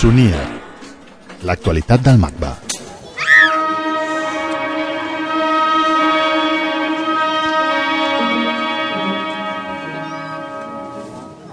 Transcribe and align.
Sonia. 0.00 0.40
L'actualitat 1.44 2.00
del 2.00 2.16
MACBA. 2.16 2.52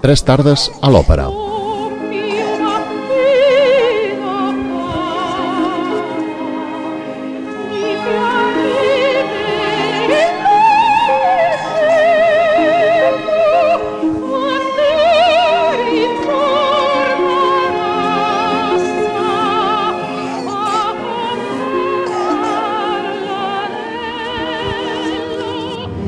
Tres 0.00 0.24
tardes 0.30 0.64
a 0.80 0.94
l'òpera. 0.96 1.28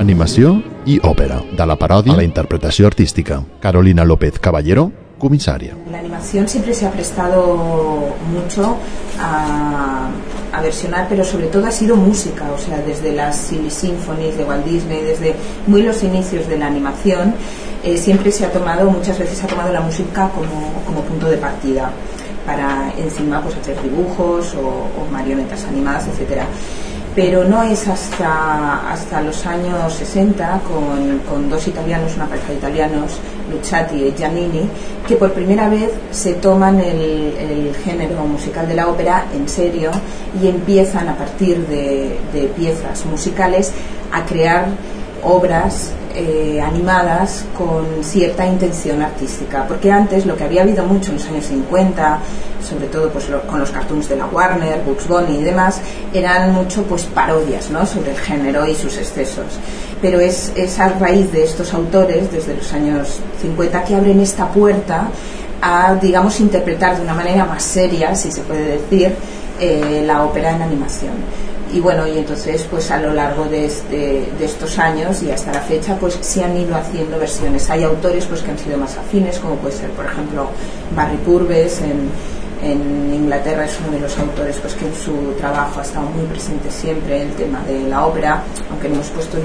Animació 0.01 0.55
i 0.89 0.95
òpera, 1.05 1.43
de 1.53 1.65
la 1.69 1.75
paròdia 1.77 2.15
a 2.15 2.17
la 2.17 2.25
interpretació 2.25 2.87
artística. 2.89 3.37
Carolina 3.61 4.03
López 4.03 4.39
Caballero, 4.41 4.87
comisaria. 5.19 5.75
La 5.93 5.99
animación 5.99 6.49
siempre 6.49 6.73
se 6.73 6.87
ha 6.87 6.91
prestado 6.91 8.17
mucho 8.33 8.79
a, 9.21 10.09
a 10.55 10.63
versionar, 10.63 11.07
pero 11.07 11.23
sobre 11.23 11.49
todo 11.49 11.67
ha 11.67 11.71
sido 11.71 11.97
música, 11.97 12.51
o 12.51 12.57
sea, 12.57 12.79
desde 12.79 13.13
las 13.13 13.37
Silly 13.37 13.71
Symphonies 13.71 14.39
de 14.39 14.45
Walt 14.45 14.65
Disney, 14.65 15.03
desde 15.03 15.35
muy 15.67 15.83
los 15.83 16.03
inicios 16.03 16.49
de 16.49 16.57
la 16.57 16.69
animación, 16.69 17.35
eh, 17.85 17.99
siempre 17.99 18.33
se 18.33 18.47
ha 18.47 18.51
tomado, 18.51 18.91
muchas 18.91 19.19
veces 19.19 19.37
se 19.37 19.45
ha 19.45 19.49
tomado 19.49 19.71
la 19.71 19.83
música 19.83 20.31
como, 20.31 20.83
como 20.87 21.03
punto 21.03 21.29
de 21.29 21.37
partida 21.37 21.91
para 22.47 22.91
encima 22.97 23.43
pues 23.43 23.55
hacer 23.55 23.77
dibujos 23.83 24.55
o, 24.55 24.89
o 24.99 25.13
marionetas 25.13 25.63
animadas, 25.67 26.09
etcétera 26.09 26.47
pero 27.15 27.45
no 27.45 27.63
es 27.63 27.89
hasta, 27.89 28.91
hasta 28.91 29.21
los 29.21 29.45
años 29.47 29.93
60 29.95 30.61
con, 30.61 31.19
con, 31.29 31.51
dos 31.51 31.67
italianos, 31.67 32.15
una 32.17 32.27
pareja 32.27 32.49
de 32.49 32.55
italianos, 32.55 33.19
Luciati 33.51 33.97
y 33.97 34.15
Giannini, 34.17 34.69
que 35.09 35.17
por 35.17 35.33
primera 35.33 35.69
vez 35.69 35.91
se 36.13 36.35
toman 36.35 36.79
el, 36.81 37.35
el 37.37 37.77
género 37.85 38.25
musical 38.25 38.69
de 38.69 38.75
la 38.75 38.89
ópera 38.89 39.25
en 39.35 39.49
serio 39.49 39.91
y 40.41 40.49
empiezan 40.49 41.09
a 41.09 41.17
partir 41.17 41.67
de, 41.67 42.19
de 42.33 42.43
piezas 42.57 43.05
musicales 43.07 43.73
a 44.13 44.25
crear 44.25 44.67
obras 45.23 45.93
eh, 46.15 46.61
animadas 46.61 47.45
con 47.57 48.03
cierta 48.03 48.47
intención 48.47 49.03
artística, 49.03 49.67
porque 49.67 49.91
antes 49.91 50.27
lo 50.27 50.37
que 50.37 50.45
había 50.45 50.63
habido 50.63 50.85
mucho 50.85 51.11
en 51.11 51.19
los 51.19 51.27
años 51.27 51.47
50, 51.47 52.19
sobre 52.69 52.87
todo 52.87 53.11
pues, 53.11 53.29
lo, 53.29 53.43
con 53.43 53.61
los 53.61 53.71
cartoons 53.71 54.09
de 54.09 54.17
la 54.17 54.27
Warner, 54.27 54.83
Bugs 54.85 55.07
Bunny 55.07 55.39
y 55.39 55.43
demás, 55.43 55.81
eran 56.13 56.53
mucho 56.53 56.83
pues 56.85 57.03
parodias 57.05 57.71
¿no? 57.71 57.87
sobre 57.87 58.11
el 58.13 58.19
género 58.19 58.67
y 58.67 58.75
sus 58.75 58.97
excesos. 58.99 59.47
Pero 60.03 60.21
es, 60.21 60.53
es 60.57 60.79
a 60.79 60.89
raíz 60.89 61.33
de 61.33 61.45
estos 61.45 61.73
autores, 61.75 62.33
desde 62.33 62.55
los 62.57 62.73
años 62.73 63.21
50, 63.41 63.85
que 63.85 63.95
abren 63.95 64.21
esta 64.21 64.49
puerta 64.49 65.09
a, 65.63 65.95
digamos, 65.95 66.41
interpretar 66.41 66.97
de 66.97 67.03
una 67.03 67.15
manera 67.15 67.45
más 67.45 67.63
seria, 67.63 68.15
si 68.15 68.33
se 68.33 68.41
puede 68.43 68.79
decir, 68.79 69.15
eh, 69.61 70.03
la 70.07 70.25
ópera 70.25 70.57
en 70.57 70.63
animación. 70.63 71.13
Y 71.73 71.79
bueno 71.79 72.07
y 72.09 72.19
entonces 72.19 72.67
pues 72.69 72.91
a 72.91 72.99
lo 72.99 73.13
largo 73.13 73.45
de, 73.45 73.67
este, 73.67 74.29
de, 74.39 74.45
estos 74.45 74.79
años 74.79 75.23
y 75.23 75.31
hasta 75.31 75.53
la 75.53 75.61
fecha 75.61 75.97
pues 76.01 76.19
se 76.21 76.43
han 76.43 76.57
ido 76.57 76.75
haciendo 76.75 77.19
versiones. 77.19 77.71
Hay 77.71 77.85
autores 77.85 78.25
pues 78.25 78.43
que 78.43 78.51
han 78.51 78.59
sido 78.59 78.77
más 78.79 78.97
afines 78.97 79.39
como 79.39 79.55
puede 79.57 79.77
ser 79.77 79.91
por 79.91 80.07
ejemplo 80.07 80.49
Barry 80.97 81.19
Purves 81.19 81.81
en, 81.83 82.11
Inglaterra 82.63 83.65
es 83.65 83.79
uno 83.81 83.93
de 83.93 84.01
los 84.01 84.19
autores 84.19 84.57
pues 84.59 84.75
que 84.75 84.87
en 84.87 84.95
su 84.95 85.33
trabajo 85.39 85.81
ha 85.81 85.83
estado 85.83 86.07
muy 86.11 86.27
presente 86.27 86.71
siempre 86.71 87.23
el 87.23 87.31
tema 87.33 87.63
de 87.67 87.89
la 87.89 88.05
ópera 88.05 88.43
aunque 88.71 88.89
no 88.89 88.97
hemos 88.97 89.09
puesto 89.09 89.39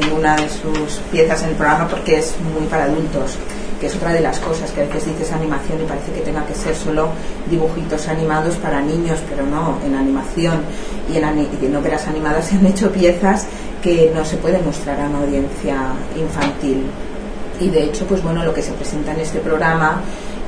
ninguna 0.00 0.36
de 0.36 0.48
sus 0.48 1.00
piezas 1.10 1.42
en 1.42 1.48
el 1.48 1.54
programa 1.56 1.88
porque 1.88 2.18
es 2.18 2.36
muy 2.54 2.68
para 2.68 2.84
adultos 2.84 3.38
que 3.80 3.86
es 3.86 3.96
otra 3.96 4.12
de 4.12 4.20
las 4.20 4.38
cosas 4.38 4.70
que 4.70 4.82
a 4.82 4.84
veces 4.84 5.06
dices 5.06 5.32
animación 5.32 5.80
y 5.80 5.84
parece 5.84 6.12
que 6.12 6.20
tenga 6.20 6.44
que 6.44 6.54
ser 6.54 6.76
solo 6.76 7.08
dibujitos 7.48 8.06
animados 8.08 8.56
para 8.56 8.82
niños, 8.82 9.18
pero 9.28 9.46
no, 9.46 9.78
en 9.84 9.94
animación 9.94 10.60
y 11.12 11.16
en, 11.16 11.48
y 11.60 11.66
en 11.66 11.76
animadas 12.06 12.46
se 12.46 12.56
han 12.56 12.66
hecho 12.66 12.92
piezas 12.92 13.46
que 13.82 14.12
no 14.14 14.24
se 14.24 14.36
pueden 14.36 14.64
mostrar 14.64 15.00
a 15.00 15.08
una 15.08 15.20
audiencia 15.20 15.76
infantil. 16.14 16.84
Y 17.58 17.68
de 17.68 17.84
hecho, 17.84 18.06
pues 18.06 18.22
bueno, 18.22 18.44
lo 18.44 18.52
que 18.52 18.62
se 18.62 18.72
presenta 18.72 19.12
en 19.12 19.20
este 19.20 19.38
programa 19.38 20.02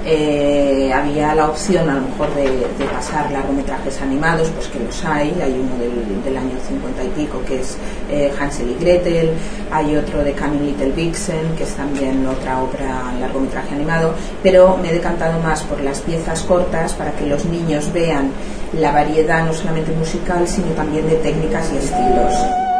eh, 0.04 0.92
había 0.92 1.34
la 1.34 1.48
opción 1.48 1.88
a 1.88 1.94
lo 1.94 2.00
mejor 2.02 2.34
de, 2.34 2.66
pasar 2.92 3.30
largometrajes 3.30 4.00
animados, 4.02 4.48
pues 4.50 4.68
que 4.68 4.78
los 4.80 5.04
hay, 5.04 5.30
hay 5.42 5.52
uno 5.52 5.78
del, 5.78 6.24
del 6.24 6.36
año 6.36 6.56
50 6.68 7.04
y 7.04 7.08
pico 7.08 7.40
que 7.46 7.60
es 7.60 7.76
eh, 8.10 8.30
Hansel 8.38 8.70
y 8.70 8.74
Gretel, 8.74 9.30
hay 9.70 9.96
otro 9.96 10.22
de 10.22 10.32
Cunning 10.32 10.66
Little 10.66 10.92
Vixen, 10.92 11.54
que 11.56 11.64
es 11.64 11.74
también 11.74 12.26
otra 12.26 12.62
obra 12.62 13.12
largometraje 13.20 13.74
animado, 13.74 14.14
pero 14.42 14.76
me 14.76 14.90
he 14.90 14.92
decantado 14.92 15.40
más 15.40 15.62
por 15.62 15.80
las 15.80 16.00
piezas 16.00 16.42
cortas 16.42 16.92
para 16.94 17.12
que 17.12 17.26
los 17.26 17.44
niños 17.44 17.92
vean 17.92 18.30
la 18.78 18.92
variedad 18.92 19.44
no 19.44 19.52
solamente 19.52 19.92
musical, 19.92 20.46
sino 20.46 20.68
también 20.68 21.08
de 21.08 21.16
técnicas 21.16 21.70
y 21.72 21.78
estilos. 21.78 22.71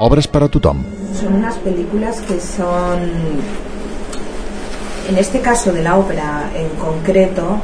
Obres 0.00 0.26
per 0.26 0.40
a 0.42 0.48
tothom. 0.48 0.78
Son 1.12 1.34
unas 1.34 1.56
películas 1.56 2.22
que 2.22 2.40
son, 2.40 3.02
en 5.10 5.18
este 5.18 5.40
caso 5.40 5.74
de 5.74 5.82
la 5.82 5.98
ópera 5.98 6.50
en 6.56 6.70
concreto, 6.80 7.60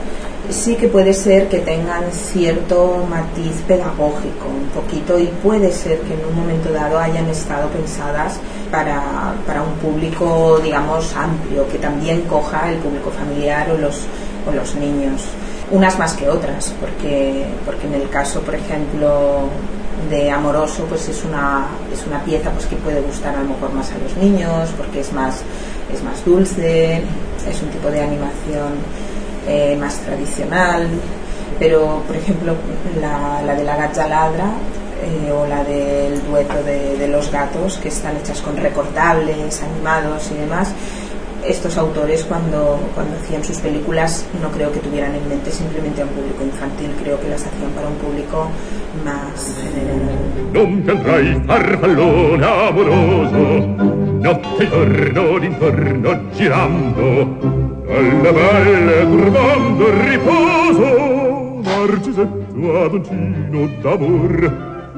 sí 0.50 0.76
que 0.76 0.86
puede 0.88 1.14
ser 1.14 1.48
que 1.48 1.60
tengan 1.60 2.12
cierto 2.12 3.06
matiz 3.08 3.62
pedagógico 3.66 4.48
un 4.48 4.68
poquito 4.68 5.18
y 5.18 5.28
puede 5.42 5.72
ser 5.72 6.00
que 6.00 6.12
en 6.12 6.26
un 6.26 6.36
momento 6.36 6.70
dado 6.70 6.98
hayan 6.98 7.26
estado 7.30 7.68
pensadas 7.70 8.38
para, 8.70 9.34
para 9.46 9.62
un 9.62 9.72
público 9.78 10.60
digamos 10.62 11.16
amplio 11.16 11.66
que 11.68 11.78
también 11.78 12.20
coja 12.22 12.70
el 12.70 12.76
público 12.78 13.10
familiar 13.12 13.70
o 13.70 13.78
los, 13.78 14.02
o 14.46 14.52
los 14.52 14.74
niños 14.76 15.24
unas 15.70 15.98
más 15.98 16.12
que 16.12 16.28
otras 16.28 16.72
porque, 16.80 17.46
porque 17.64 17.86
en 17.86 17.94
el 17.94 18.08
caso 18.08 18.40
por 18.42 18.54
ejemplo 18.54 19.48
de 20.10 20.30
amoroso 20.30 20.84
pues 20.88 21.08
es 21.08 21.24
una 21.24 21.66
es 21.92 22.06
una 22.06 22.22
pieza 22.22 22.50
pues 22.50 22.66
que 22.66 22.76
puede 22.76 23.00
gustar 23.00 23.34
a 23.34 23.42
lo 23.42 23.48
mejor 23.48 23.72
más 23.72 23.90
a 23.90 23.98
los 23.98 24.16
niños 24.16 24.70
porque 24.76 25.00
es 25.00 25.12
más 25.12 25.42
es 25.92 26.02
más 26.02 26.24
dulce 26.24 27.02
es 27.48 27.62
un 27.62 27.68
tipo 27.70 27.90
de 27.90 28.02
animación 28.02 28.74
eh, 29.46 29.76
más 29.78 29.98
tradicional. 30.00 30.88
Pero 31.58 32.02
por 32.06 32.16
ejemplo 32.16 32.54
la, 33.00 33.42
la 33.42 33.54
de 33.54 33.64
la 33.64 33.76
gata 33.76 34.06
ladra 34.06 34.50
eh, 35.02 35.32
o 35.32 35.46
la 35.46 35.62
del 35.64 36.22
dueto 36.26 36.62
de, 36.64 37.08
los 37.08 37.30
gatos 37.30 37.78
que 37.78 37.88
están 37.88 38.16
hechas 38.16 38.42
con 38.42 38.56
recortables 38.56 39.62
animados 39.62 40.30
y 40.32 40.34
demás 40.40 40.68
estos 41.44 41.76
autores 41.76 42.24
cuando, 42.24 42.78
cuando 42.94 43.16
hacían 43.16 43.44
sus 43.44 43.58
películas 43.58 44.26
no 44.42 44.50
creo 44.50 44.72
que 44.72 44.80
tuvieran 44.80 45.14
en 45.14 45.28
mente 45.28 45.50
simplemente 45.50 46.02
a 46.02 46.04
un 46.04 46.10
público 46.10 46.44
infantil, 46.44 46.90
creo 47.02 47.20
que 47.20 47.28
las 47.28 47.46
hacían 47.46 47.70
para 47.72 47.88
un 47.88 47.96
público 47.96 48.48
más 49.04 49.62
general. 49.62 50.16
Non 50.52 50.82
tendrai 50.82 51.36
farfallone 51.44 52.44
amoroso, 52.44 53.44
notte 54.24 54.64
e 54.64 54.68
giorno 54.70 55.38
d'intorno 55.38 56.10
girando, 56.32 57.04
alla 57.90 58.32
valle 58.32 58.98
turbando 59.04 59.82
il 59.86 59.98
riposo, 60.10 60.88
Narcisetto 61.66 62.84
adoncino 62.84 63.68
d'amor. 63.82 64.52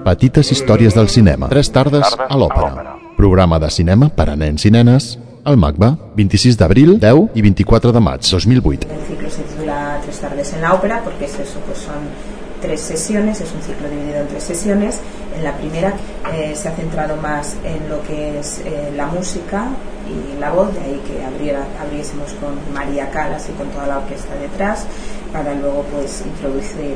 Petites 0.04 0.52
històries 0.52 0.94
del 0.94 1.08
cinema. 1.08 1.48
Tres 1.48 1.72
tardes 1.72 2.14
a 2.16 2.36
l'òpera. 2.36 2.96
Programa 3.16 3.58
de 3.58 3.68
cinema 3.70 4.08
per 4.14 4.28
a 4.30 4.36
nens 4.36 4.64
i 4.64 4.70
nenes 4.70 5.16
al 5.48 5.56
MACBA, 5.56 5.96
26 6.14 6.58
d'abril, 6.58 7.00
10 7.00 7.30
y 7.34 7.40
24 7.40 7.92
de 7.92 8.00
maig 8.00 8.20
2008. 8.20 8.88
El 8.88 9.06
ciclo 9.06 9.30
se 9.30 9.42
titula 9.42 9.98
Tres 10.02 10.18
tardes 10.18 10.52
en 10.52 10.60
la 10.60 10.74
ópera 10.74 11.00
porque 11.02 11.24
es 11.24 11.38
eso, 11.38 11.58
pues 11.66 11.78
son 11.78 12.04
tres 12.60 12.80
sesiones, 12.80 13.40
es 13.40 13.50
un 13.52 13.62
ciclo 13.62 13.88
dividido 13.88 14.20
en 14.20 14.28
tres 14.28 14.42
sesiones. 14.42 15.00
En 15.36 15.44
la 15.44 15.56
primera 15.56 15.94
eh, 16.34 16.52
se 16.54 16.68
ha 16.68 16.72
centrado 16.72 17.16
más 17.16 17.56
en 17.64 17.88
lo 17.88 18.02
que 18.02 18.38
es 18.38 18.60
eh, 18.66 18.92
la 18.94 19.06
música 19.06 19.68
y 20.06 20.38
la 20.38 20.50
voz, 20.50 20.74
de 20.74 20.80
ahí 20.80 21.00
que 21.06 21.24
abriera, 21.24 21.64
abriésemos 21.80 22.34
con 22.34 22.52
María 22.74 23.10
Calas 23.10 23.48
y 23.48 23.52
con 23.52 23.68
toda 23.68 23.86
la 23.86 23.98
orquesta 23.98 24.34
detrás, 24.34 24.84
para 25.32 25.54
luego 25.54 25.84
pues 25.94 26.24
introducir 26.26 26.94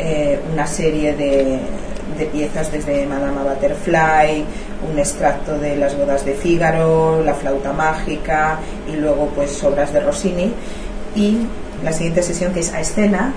eh, 0.00 0.40
una 0.52 0.66
serie 0.66 1.14
de, 1.14 1.60
de 2.18 2.26
piezas 2.26 2.72
desde 2.72 3.06
Madama 3.06 3.42
Butterfly, 3.44 4.44
un 4.90 4.98
extracto 4.98 5.58
de 5.58 5.76
las 5.76 5.96
bodas 5.96 6.24
de 6.24 6.34
Fígaro, 6.34 7.22
la 7.22 7.34
flauta 7.34 7.72
mágica 7.72 8.58
y 8.92 8.96
luego 8.96 9.28
pues 9.34 9.62
obras 9.64 9.92
de 9.92 10.00
Rossini 10.00 10.52
y 11.14 11.46
la 11.82 11.92
siguiente 11.92 12.22
sesión 12.22 12.52
que 12.52 12.60
es 12.60 12.72
a 12.72 12.80
escena 12.80 13.32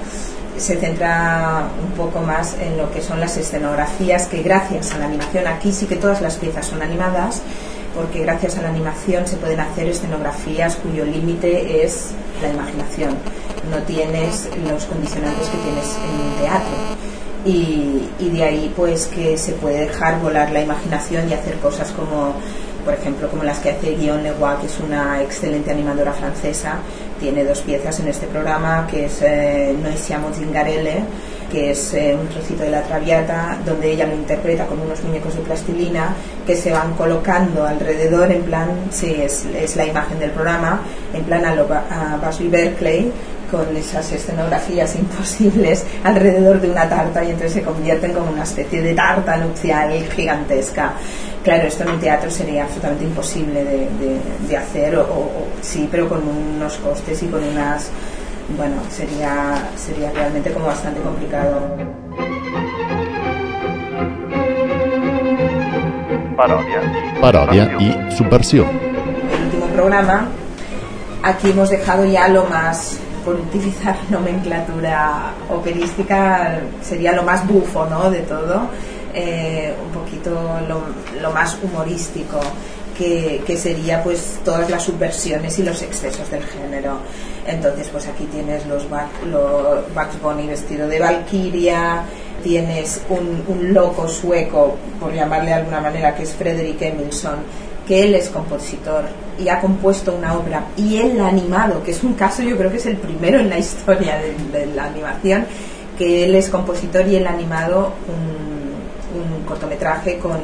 se 0.57 0.77
centra 0.77 1.68
un 1.83 1.92
poco 1.92 2.21
más 2.21 2.56
en 2.62 2.77
lo 2.77 2.92
que 2.92 3.01
son 3.01 3.19
las 3.19 3.36
escenografías 3.36 4.27
que 4.27 4.42
gracias 4.42 4.94
a 4.94 5.00
la 5.00 5.06
animación 5.06 5.47
aquí 5.47 5.71
sí 5.71 5.86
que 5.86 5.97
todas 5.97 6.21
las 6.21 6.36
piezas 6.36 6.65
son 6.65 6.81
animadas 6.81 7.42
porque 7.95 8.21
gracias 8.21 8.57
a 8.57 8.62
la 8.62 8.69
animación 8.69 9.25
se 9.25 9.38
pueden 9.38 9.59
hacer 9.59 9.88
escenografías 9.88 10.75
cuyo 10.75 11.06
límite 11.06 11.83
es 11.83 12.12
la 12.41 12.50
imaginación. 12.50 13.15
No 13.71 13.77
tienes 13.83 14.50
los 14.68 14.86
condicionantes 14.86 15.48
que 15.48 15.57
tienes 15.57 15.98
en 16.03 16.19
un 16.19 16.36
teatro. 16.41 17.04
Y, 17.45 18.09
y 18.19 18.30
de 18.30 18.44
ahí 18.44 18.74
pues 18.75 19.06
que 19.06 19.38
se 19.38 19.53
puede 19.53 19.81
dejar 19.81 20.19
volar 20.19 20.51
la 20.51 20.62
imaginación 20.62 21.30
y 21.30 21.33
hacer 21.33 21.56
cosas 21.59 21.92
como 21.92 22.33
por 22.86 22.94
ejemplo, 22.94 23.27
como 23.27 23.44
las 23.44 23.59
que 23.59 23.71
hace 23.71 23.95
Guillaume 23.95 24.21
Leroy, 24.21 24.57
que 24.62 24.68
es 24.68 24.80
una 24.80 25.21
excelente 25.21 25.71
animadora 25.71 26.13
francesa. 26.13 26.77
Tiene 27.19 27.44
dos 27.44 27.62
piezas 27.62 28.00
en 28.00 28.07
este 28.09 28.27
programa, 28.27 28.88
que 28.89 29.06
es 29.06 29.21
eh, 29.24 29.75
Noi 29.81 29.97
siamo 29.97 30.31
zingarelle, 30.31 31.03
que 31.51 31.71
es 31.71 31.94
eh, 31.94 32.15
un 32.19 32.27
trocito 32.27 32.63
de 32.63 32.69
la 32.69 32.83
Traviata, 32.83 33.57
donde 33.65 33.91
ella 33.91 34.06
lo 34.06 34.13
interpreta 34.13 34.65
con 34.68 34.80
unos 34.80 35.01
muñecos 35.03 35.33
de 35.36 35.41
plastilina 35.41 36.13
que 36.45 36.56
se 36.56 36.71
van 36.71 36.94
colocando 36.94 37.65
alrededor, 37.65 38.31
en 38.31 38.44
plan, 38.44 38.69
sí, 38.91 39.15
es, 39.19 39.45
es 39.45 39.75
la 39.75 39.86
imagen 39.86 40.19
del 40.19 40.31
programa, 40.31 40.81
en 41.13 41.24
plan 41.24 41.44
a, 41.45 41.56
lo, 41.56 41.63
a 41.74 42.19
Berkeley, 42.51 43.12
con 43.55 43.75
esas 43.75 44.11
escenografías 44.11 44.95
imposibles 44.95 45.85
alrededor 46.03 46.59
de 46.59 46.69
una 46.69 46.89
tarta 46.89 47.23
y 47.23 47.27
entonces 47.27 47.53
se 47.53 47.61
convierten 47.61 48.13
como 48.13 48.31
una 48.31 48.43
especie 48.43 48.81
de 48.81 48.93
tarta 48.93 49.37
nupcial 49.37 49.91
gigantesca. 50.13 50.93
Claro, 51.43 51.67
esto 51.67 51.83
en 51.83 51.91
un 51.91 51.99
teatro 51.99 52.29
sería 52.29 52.63
absolutamente 52.63 53.05
imposible 53.05 53.63
de, 53.63 53.87
de, 54.47 54.57
hacer, 54.57 54.95
o, 54.97 55.29
sí, 55.61 55.87
pero 55.89 56.09
con 56.09 56.27
unos 56.27 56.75
costes 56.77 57.21
y 57.23 57.27
con 57.27 57.43
unas... 57.43 57.89
Bueno, 58.57 58.75
sería, 58.91 59.69
sería 59.75 60.11
realmente 60.11 60.51
como 60.51 60.65
bastante 60.65 61.01
complicado. 61.01 61.61
Parodia. 66.35 66.81
Parodia 67.21 67.71
y 67.79 68.11
subversión. 68.15 68.67
El 69.31 69.45
último 69.45 69.65
programa, 69.67 70.27
aquí 71.23 71.51
hemos 71.51 71.69
dejado 71.69 72.05
ya 72.05 72.27
lo 72.27 72.45
más 72.45 72.99
por 73.25 73.36
utilizar 73.36 73.98
nomenclatura 74.10 75.33
operística, 75.50 76.60
sería 76.81 77.12
lo 77.12 77.24
más 77.24 77.45
bufo 77.48 77.86
¿no? 77.88 78.10
de 78.12 78.19
todo 78.19 78.69
eh, 79.18 79.74
un 79.81 79.92
poquito 79.92 80.31
lo, 81.22 81.31
más 81.31 81.57
humorístico 81.63 82.39
que, 82.98 83.42
sería 83.57 84.04
pues 84.04 84.39
todas 84.44 84.69
las 84.69 84.83
subversiones 84.83 85.57
y 85.60 85.63
los 85.63 85.81
excesos 85.81 86.30
del 86.30 86.44
género 86.44 86.98
entonces 87.48 87.88
pues 87.92 88.07
aquí 88.07 88.25
tienes 88.25 88.66
los, 88.68 88.88
Bugs 88.89 90.22
Bunny 90.22 90.48
vestido 90.48 90.88
de 90.88 91.00
Valkyria 91.00 92.04
tienes 92.44 93.01
un, 93.10 93.74
loco 93.74 94.07
sueco 94.07 94.75
por 95.00 95.13
llamarle 95.13 95.48
de 95.48 95.56
alguna 95.56 95.81
manera 95.81 96.13
que 96.13 96.24
es 96.24 96.33
Frederick 96.33 96.81
Emilson 96.81 97.38
que 97.87 98.03
él 98.03 98.15
es 98.15 98.29
compositor 98.29 99.05
y 99.37 99.49
ha 99.49 99.59
compuesto 99.59 100.13
una 100.13 100.33
obra 100.33 100.67
y 100.77 100.97
él 100.97 101.19
ha 101.19 101.27
animado, 101.27 101.83
que 101.83 101.91
es 101.91 102.03
un 102.03 102.13
caso 102.13 102.41
yo 102.41 102.57
creo 102.57 102.71
que 102.71 102.77
es 102.77 102.85
el 102.85 102.97
primero 102.97 103.39
en 103.39 103.49
la 103.49 103.59
historia 103.65 104.19
de, 104.51 104.65
la 104.67 104.85
animación, 104.85 105.45
que 105.97 106.25
él 106.25 106.35
es 106.35 106.49
compositor 106.49 107.07
y 107.07 107.15
él 107.15 107.27
ha 107.27 107.31
animado 107.31 107.93
un, 108.07 108.35
cortometraje 109.45 110.17
con 110.17 110.39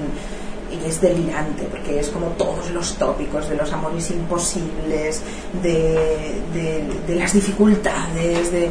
y 0.71 0.87
es 0.87 1.01
delirante 1.01 1.63
porque 1.63 1.99
es 1.99 2.09
como 2.09 2.27
todos 2.37 2.69
los 2.69 2.93
tópicos 2.95 3.49
de 3.49 3.55
los 3.55 3.73
amores 3.73 4.09
imposibles, 4.11 5.21
de, 5.61 6.39
de, 6.53 7.15
las 7.15 7.33
dificultades, 7.33 8.51
de, 8.51 8.69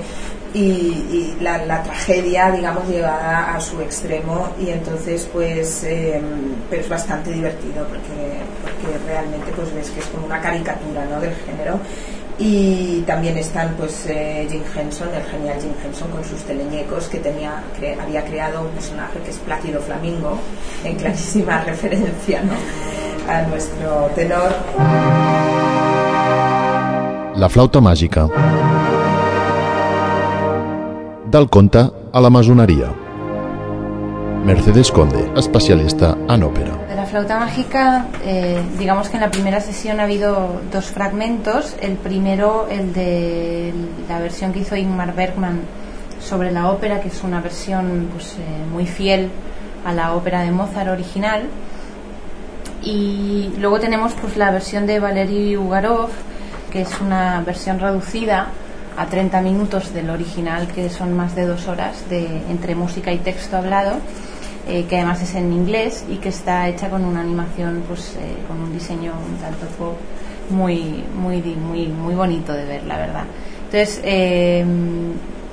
y, 0.54 1.36
la, 1.40 1.82
tragedia, 1.82 2.50
digamos, 2.50 2.88
llevada 2.88 3.54
a 3.54 3.60
su 3.60 3.80
extremo 3.80 4.48
y 4.60 4.70
entonces 4.70 5.28
pues 5.32 5.84
em, 5.84 6.22
pero 6.68 6.82
es 6.82 6.88
bastante 6.88 7.32
divertido 7.32 7.86
porque, 7.86 8.40
porque 8.62 8.98
realmente 9.06 9.52
pues 9.54 9.72
ves 9.74 9.90
que 9.90 10.00
es 10.00 10.06
como 10.06 10.26
una 10.26 10.40
caricatura 10.40 11.04
¿no? 11.06 11.20
del 11.20 11.34
género. 11.34 11.78
Y 12.42 13.02
también 13.02 13.36
están 13.36 13.74
pues 13.74 14.06
eh, 14.06 14.48
Jim 14.50 14.62
Henson, 14.74 15.08
el 15.14 15.22
genial 15.24 15.60
Jim 15.60 15.74
Henson 15.84 16.10
con 16.10 16.24
sus 16.24 16.40
teleñecos 16.44 17.06
que 17.08 17.18
tenía 17.18 17.62
había 18.02 18.24
creado 18.24 18.62
un 18.62 18.68
personaje 18.68 19.18
que 19.18 19.30
es 19.30 19.36
Plácido 19.38 19.80
Flamingo 19.82 20.38
en 20.82 20.96
clarísima 20.96 21.60
referencia 21.66 22.42
a 23.28 23.42
nuestro 23.42 24.10
tenor. 24.14 24.54
La 27.36 27.48
flauta 27.48 27.80
mágica 27.80 28.26
del 31.30 31.48
conte 31.48 31.78
a 32.12 32.20
la 32.20 32.28
masoneria 32.28 32.92
Mercedes 34.44 34.90
Conde, 34.90 35.30
especialista 35.36 36.16
en 36.28 36.42
ópera. 36.42 36.76
De 36.88 36.96
la 36.96 37.06
flauta 37.06 37.38
mágica, 37.38 38.06
eh, 38.24 38.60
digamos 38.78 39.08
que 39.08 39.16
en 39.16 39.20
la 39.20 39.30
primera 39.30 39.60
sesión 39.60 40.00
ha 40.00 40.04
habido 40.04 40.60
dos 40.72 40.86
fragmentos. 40.86 41.76
El 41.80 41.96
primero, 41.96 42.66
el 42.68 42.92
de 42.92 43.72
la 44.08 44.18
versión 44.18 44.52
que 44.52 44.60
hizo 44.60 44.74
Ingmar 44.76 45.14
Bergman 45.14 45.60
sobre 46.20 46.50
la 46.50 46.70
ópera, 46.70 47.00
que 47.00 47.08
es 47.08 47.22
una 47.22 47.40
versión 47.40 48.08
pues, 48.12 48.34
eh, 48.34 48.64
muy 48.72 48.86
fiel 48.86 49.30
a 49.84 49.92
la 49.92 50.14
ópera 50.14 50.42
de 50.42 50.50
Mozart 50.50 50.88
original. 50.88 51.42
Y 52.82 53.52
luego 53.58 53.78
tenemos 53.78 54.14
pues, 54.14 54.36
la 54.36 54.50
versión 54.50 54.86
de 54.86 54.98
Valery 54.98 55.56
Ugarov, 55.56 56.10
que 56.72 56.80
es 56.80 57.00
una 57.00 57.42
versión 57.42 57.78
reducida 57.78 58.48
a 58.96 59.06
30 59.06 59.40
minutos 59.40 59.92
del 59.94 60.10
original, 60.10 60.68
que 60.68 60.90
son 60.90 61.16
más 61.16 61.34
de 61.34 61.46
dos 61.46 61.68
horas 61.68 62.08
de, 62.08 62.26
entre 62.50 62.74
música 62.74 63.12
y 63.12 63.18
texto 63.18 63.56
hablado 63.56 64.00
eh, 64.68 64.84
que 64.88 64.96
además 64.96 65.22
es 65.22 65.34
en 65.34 65.52
inglés 65.52 66.04
y 66.08 66.16
que 66.16 66.28
está 66.28 66.68
hecha 66.68 66.90
con 66.90 67.04
una 67.04 67.22
animación, 67.22 67.82
pues 67.88 68.14
eh, 68.16 68.36
con 68.46 68.60
un 68.60 68.72
diseño 68.72 69.12
un 69.12 69.36
tanto 69.38 69.66
muy, 70.50 71.02
muy, 71.16 71.40
muy, 71.40 71.88
muy 71.88 72.14
bonito 72.14 72.52
de 72.52 72.66
ver, 72.66 72.84
la 72.84 72.98
verdad. 72.98 73.24
Entonces, 73.64 74.00
eh, 74.04 74.64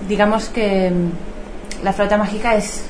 digamos 0.08 0.50
que 0.50 0.92
la 1.84 1.94
flauta 1.94 2.18
mágica 2.18 2.56
es 2.56 2.84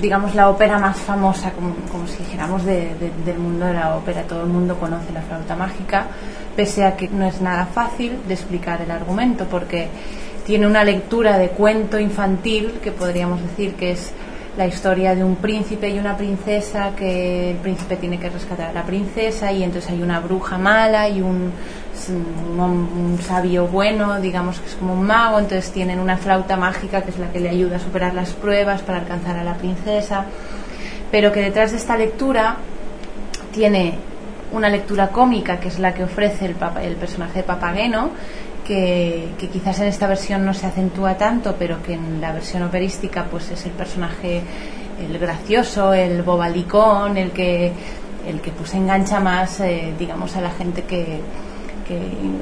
digamos 0.00 0.34
la 0.34 0.48
ópera 0.48 0.78
más 0.78 0.96
famosa 0.98 1.52
como, 1.52 1.74
como 1.90 2.06
si 2.06 2.18
dijéramos 2.18 2.64
del 2.64 3.38
mundo 3.38 3.66
de 3.66 3.74
la 3.74 3.96
ópera 3.96 4.22
todo 4.22 4.42
el 4.42 4.48
mundo 4.48 4.78
conoce 4.78 5.12
la 5.12 5.22
flauta 5.22 5.56
mágica 5.56 6.06
pese 6.54 6.84
a 6.84 6.96
que 6.96 7.08
no 7.08 7.26
es 7.26 7.40
nada 7.40 7.66
fácil 7.66 8.18
de 8.26 8.34
explicar 8.34 8.80
el 8.80 8.90
argumento 8.90 9.46
porque 9.46 9.88
tiene 10.46 10.66
una 10.66 10.84
lectura 10.84 11.36
de 11.38 11.50
cuento 11.50 11.98
infantil 11.98 12.78
que 12.82 12.92
podríamos 12.92 13.42
decir 13.42 13.74
que 13.74 13.92
es 13.92 14.12
la 14.56 14.66
historia 14.66 15.14
de 15.14 15.22
un 15.22 15.36
príncipe 15.36 15.88
y 15.88 15.98
una 15.98 16.16
princesa 16.16 16.92
que 16.96 17.52
el 17.52 17.58
príncipe 17.58 17.96
tiene 17.96 18.18
que 18.18 18.28
rescatar 18.28 18.70
a 18.70 18.72
la 18.72 18.82
princesa 18.82 19.52
y 19.52 19.62
entonces 19.62 19.90
hay 19.90 20.02
una 20.02 20.18
bruja 20.18 20.58
mala 20.58 21.08
y 21.08 21.20
un, 21.20 21.52
un, 22.08 23.18
sabio 23.22 23.66
bueno, 23.66 24.20
digamos 24.20 24.60
que 24.60 24.66
es 24.68 24.74
como 24.74 24.94
un 24.94 25.04
mago, 25.04 25.38
entonces 25.38 25.72
tienen 25.72 25.98
una 25.98 26.16
flauta 26.16 26.56
mágica 26.56 27.02
que 27.02 27.10
es 27.10 27.18
la 27.18 27.30
que 27.32 27.40
le 27.40 27.48
ayuda 27.48 27.76
a 27.76 27.80
superar 27.80 28.14
las 28.14 28.30
pruebas 28.30 28.82
para 28.82 28.98
alcanzar 28.98 29.36
a 29.36 29.44
la 29.44 29.54
princesa, 29.54 30.24
pero 31.10 31.32
que 31.32 31.40
detrás 31.40 31.72
de 31.72 31.78
esta 31.78 31.96
lectura 31.96 32.56
tiene 33.52 33.98
una 34.52 34.68
lectura 34.68 35.08
cómica 35.08 35.58
que 35.60 35.68
es 35.68 35.78
la 35.78 35.92
que 35.92 36.04
ofrece 36.04 36.46
el, 36.46 36.56
el 36.82 36.96
personaje 36.96 37.40
de 37.40 37.44
Papageno 37.44 38.10
que, 38.68 39.48
quizás 39.50 39.80
en 39.80 39.86
esta 39.86 40.06
versión 40.06 40.44
no 40.44 40.52
se 40.52 40.66
acentúa 40.66 41.16
tanto, 41.16 41.56
pero 41.58 41.82
que 41.82 41.94
en 41.94 42.20
la 42.20 42.32
versión 42.32 42.62
operística 42.62 43.24
pues 43.24 43.50
es 43.50 43.64
el 43.64 43.72
personaje 43.72 44.42
el 45.00 45.18
gracioso, 45.18 45.94
el 45.94 46.22
bobalicón, 46.22 47.16
el 47.16 47.30
que 47.30 47.72
el 48.26 48.40
que 48.40 48.50
pues 48.50 48.74
engancha 48.74 49.20
más 49.20 49.60
eh, 49.60 49.94
digamos 49.98 50.36
a 50.36 50.42
la 50.42 50.50
gente 50.50 50.82
que, 50.82 51.20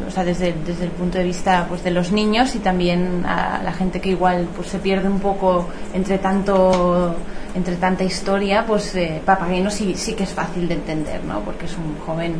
o 0.06 0.10
sea, 0.10 0.24
desde, 0.24 0.54
desde 0.64 0.84
el 0.84 0.90
punto 0.90 1.18
de 1.18 1.24
vista 1.24 1.66
pues 1.68 1.84
de 1.84 1.90
los 1.90 2.12
niños 2.12 2.54
y 2.54 2.58
también 2.58 3.24
a 3.26 3.62
la 3.62 3.72
gente 3.72 4.00
que 4.00 4.10
igual 4.10 4.48
pues 4.54 4.68
se 4.68 4.78
pierde 4.78 5.08
un 5.08 5.20
poco 5.20 5.68
entre 5.94 6.18
tanto 6.18 7.14
entre 7.54 7.76
tanta 7.76 8.04
historia, 8.04 8.64
pues 8.66 8.94
eh, 8.96 9.22
Papageno 9.24 9.70
sí, 9.70 9.94
sí 9.94 10.12
que 10.12 10.24
es 10.24 10.30
fácil 10.30 10.68
de 10.68 10.74
entender, 10.74 11.24
¿no? 11.24 11.40
Porque 11.40 11.64
es 11.64 11.76
un 11.78 11.96
joven 12.04 12.34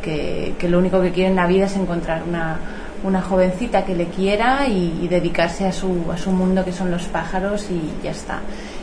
que, 0.00 0.54
que 0.58 0.68
lo 0.68 0.78
único 0.78 1.00
que 1.00 1.10
quiere 1.10 1.30
en 1.30 1.36
la 1.36 1.48
vida 1.48 1.66
es 1.66 1.76
encontrar 1.76 2.22
una, 2.22 2.58
una 3.04 3.22
jovencita 3.22 3.84
que 3.84 3.94
le 3.94 4.06
quiera 4.06 4.66
y, 4.68 5.08
dedicarse 5.08 5.66
a 5.66 5.72
su, 5.72 6.06
a 6.12 6.16
su 6.16 6.30
mundo 6.30 6.64
que 6.64 6.72
son 6.72 6.90
los 6.90 7.04
pájaros 7.04 7.68
y 7.70 8.04
ya 8.04 8.12
está. 8.12 8.40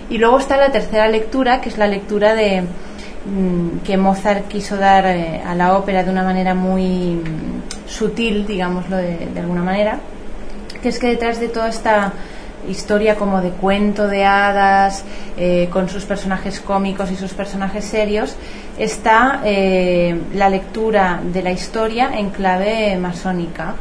Y 0.09 0.17
luego 0.17 0.39
está 0.39 0.57
la 0.57 0.71
tercera 0.71 1.07
lectura, 1.07 1.61
que 1.61 1.69
es 1.69 1.77
la 1.77 1.87
lectura 1.87 2.33
de 2.33 2.63
que 3.85 3.97
Mozart 3.97 4.47
quiso 4.47 4.77
dar 4.77 5.05
eh, 5.05 5.41
a 5.45 5.53
la 5.53 5.77
ópera 5.77 6.03
de 6.03 6.09
una 6.09 6.23
manera 6.23 6.53
muy 6.53 7.15
mm, 7.15 7.87
sutil, 7.87 8.47
digámoslo 8.47 8.97
de, 8.97 9.27
alguna 9.37 9.61
manera, 9.61 9.99
que 10.81 10.89
es 10.89 10.99
que 10.99 11.07
detrás 11.07 11.39
de 11.39 11.49
toda 11.49 11.69
esta 11.69 12.13
historia 12.67 13.15
como 13.15 13.41
de 13.41 13.51
cuento 13.51 14.07
de 14.07 14.25
hadas, 14.25 15.03
eh, 15.37 15.69
con 15.71 15.89
sus 15.89 16.05
personajes 16.05 16.59
cómicos 16.59 17.11
y 17.11 17.15
sus 17.15 17.33
personajes 17.33 17.85
serios, 17.85 18.35
está 18.77 19.41
eh, 19.43 20.17
la 20.33 20.49
lectura 20.49 21.19
de 21.21 21.43
la 21.43 21.51
historia 21.51 22.11
en 22.17 22.29
clave 22.29 22.97
masónica. 22.97 23.75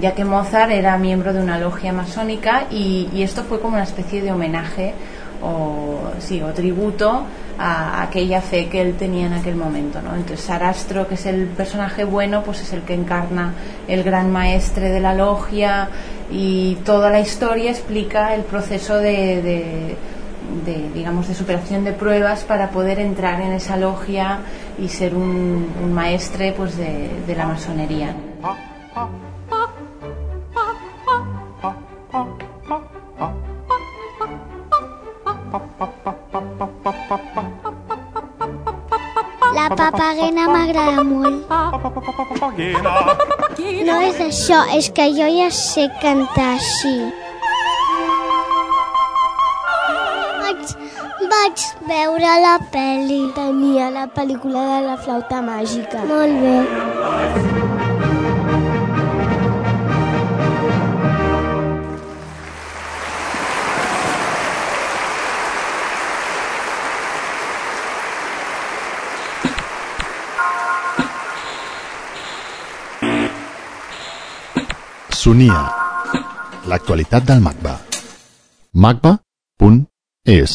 Ya 0.00 0.14
que 0.14 0.24
Mozart 0.24 0.72
era 0.72 0.96
miembro 0.96 1.34
de 1.34 1.40
una 1.40 1.58
logia 1.58 1.92
masónica 1.92 2.64
y, 2.70 3.22
esto 3.22 3.44
fue 3.44 3.60
como 3.60 3.74
una 3.74 3.84
especie 3.84 4.22
de 4.22 4.32
homenaje 4.32 4.94
o, 5.42 6.12
sí, 6.18 6.42
o 6.42 6.48
tributo 6.52 7.24
a 7.58 8.02
aquella 8.02 8.40
fe 8.40 8.68
que 8.68 8.80
él 8.80 8.94
tenía 8.96 9.26
en 9.26 9.34
aquel 9.34 9.54
momento. 9.54 10.00
¿no? 10.00 10.14
Entonces 10.14 10.40
Sarastro, 10.40 11.06
que 11.06 11.14
es 11.14 11.26
el 11.26 11.46
personaje 11.46 12.04
bueno, 12.04 12.42
pues 12.42 12.62
es 12.62 12.72
el 12.72 12.82
que 12.82 12.94
encarna 12.94 13.52
el 13.86 14.02
gran 14.02 14.32
maestre 14.32 14.88
de 14.88 15.00
la 15.00 15.14
logia 15.14 15.88
y 16.30 16.76
toda 16.84 17.10
la 17.10 17.20
historia 17.20 17.70
explica 17.70 18.34
el 18.34 18.42
proceso 18.42 18.96
de, 18.96 19.96
digamos 20.94 21.28
de 21.28 21.34
superación 21.34 21.84
de 21.84 21.92
pruebas 21.92 22.44
para 22.44 22.70
poder 22.70 22.98
entrar 22.98 23.40
en 23.40 23.52
esa 23.52 23.76
logia 23.76 24.38
y 24.78 24.88
ser 24.88 25.14
un, 25.14 25.92
maestre 25.92 26.54
pues 26.56 26.76
de, 26.76 27.10
de 27.26 27.34
la 27.34 27.46
masonería. 27.46 28.29
La 39.60 39.68
papagena 39.76 40.46
m'agrada 40.48 41.02
molt. 41.04 41.50
No 43.88 43.96
és 44.06 44.20
això, 44.24 44.60
és 44.78 44.88
que 44.96 45.06
jo 45.18 45.26
ja 45.34 45.50
sé 45.52 45.84
cantar 46.00 46.46
així. 46.54 46.94
Vaig, 50.40 50.74
vaig 51.34 51.68
veure 51.92 52.34
la 52.46 52.56
pel·li. 52.72 53.22
Tenia 53.36 53.92
la 54.00 54.08
pel·lícula 54.16 54.66
de 54.72 54.82
la 54.88 54.98
flauta 55.04 55.44
màgica. 55.44 56.08
Molt 56.08 56.44
bé. 56.46 57.49
Sonia. 75.30 75.58
L'actualitat 76.70 77.22
del 77.28 77.40
MACBA. 77.46 77.74
macba.es 78.84 80.54